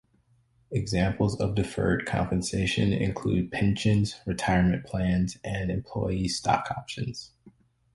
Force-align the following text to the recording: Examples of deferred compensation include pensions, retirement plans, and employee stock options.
Examples 0.71 1.39
of 1.39 1.53
deferred 1.53 2.07
compensation 2.07 2.91
include 2.91 3.51
pensions, 3.51 4.15
retirement 4.25 4.83
plans, 4.83 5.37
and 5.43 5.69
employee 5.69 6.27
stock 6.27 6.71
options. 6.75 7.29